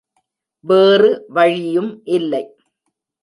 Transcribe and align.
வேறு 0.63 1.25
வழியும் 1.27 2.01
இல்லை. 2.03 2.43